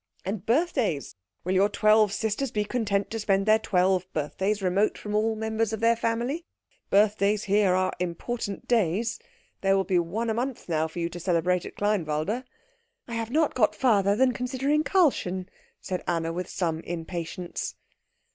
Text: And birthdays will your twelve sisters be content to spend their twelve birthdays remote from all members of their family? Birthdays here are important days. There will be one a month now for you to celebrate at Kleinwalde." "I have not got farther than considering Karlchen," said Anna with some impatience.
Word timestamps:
And 0.25 0.43
birthdays 0.47 1.15
will 1.43 1.53
your 1.53 1.69
twelve 1.69 2.11
sisters 2.11 2.49
be 2.49 2.65
content 2.65 3.11
to 3.11 3.19
spend 3.19 3.45
their 3.45 3.59
twelve 3.59 4.11
birthdays 4.13 4.59
remote 4.63 4.97
from 4.97 5.13
all 5.13 5.35
members 5.35 5.73
of 5.73 5.79
their 5.79 5.95
family? 5.95 6.43
Birthdays 6.89 7.43
here 7.43 7.75
are 7.75 7.93
important 7.99 8.67
days. 8.67 9.19
There 9.61 9.77
will 9.77 9.83
be 9.83 9.99
one 9.99 10.31
a 10.31 10.33
month 10.33 10.67
now 10.67 10.87
for 10.87 10.97
you 10.97 11.07
to 11.09 11.19
celebrate 11.19 11.65
at 11.67 11.75
Kleinwalde." 11.75 12.43
"I 13.07 13.13
have 13.13 13.29
not 13.29 13.53
got 13.53 13.75
farther 13.75 14.15
than 14.15 14.31
considering 14.31 14.83
Karlchen," 14.83 15.47
said 15.79 16.03
Anna 16.07 16.33
with 16.33 16.49
some 16.49 16.79
impatience. 16.79 17.75